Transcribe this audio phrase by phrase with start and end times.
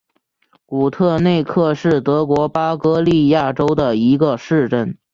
[0.65, 4.97] 古特内克是德国巴伐利亚州的一个市镇。